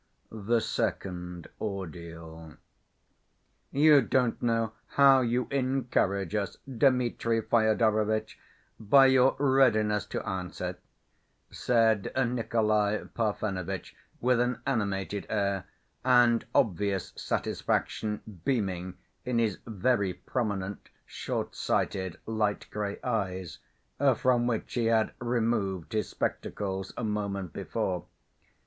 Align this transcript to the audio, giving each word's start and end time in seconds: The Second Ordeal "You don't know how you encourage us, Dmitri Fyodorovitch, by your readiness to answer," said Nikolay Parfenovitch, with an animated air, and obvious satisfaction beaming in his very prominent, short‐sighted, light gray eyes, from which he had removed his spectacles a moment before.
The 0.31 0.61
Second 0.61 1.47
Ordeal 1.61 2.57
"You 3.71 4.01
don't 4.01 4.41
know 4.41 4.71
how 4.87 5.21
you 5.21 5.47
encourage 5.51 6.33
us, 6.33 6.57
Dmitri 6.67 7.39
Fyodorovitch, 7.43 8.39
by 8.79 9.05
your 9.05 9.35
readiness 9.37 10.07
to 10.07 10.27
answer," 10.27 10.79
said 11.51 12.11
Nikolay 12.15 13.05
Parfenovitch, 13.13 13.95
with 14.19 14.39
an 14.39 14.59
animated 14.65 15.27
air, 15.29 15.65
and 16.03 16.45
obvious 16.55 17.13
satisfaction 17.15 18.21
beaming 18.43 18.97
in 19.23 19.37
his 19.37 19.59
very 19.67 20.15
prominent, 20.15 20.89
short‐sighted, 21.07 22.15
light 22.25 22.65
gray 22.71 22.99
eyes, 23.03 23.59
from 24.15 24.47
which 24.47 24.73
he 24.73 24.85
had 24.87 25.13
removed 25.19 25.93
his 25.93 26.09
spectacles 26.09 26.91
a 26.97 27.03
moment 27.03 27.53
before. 27.53 28.07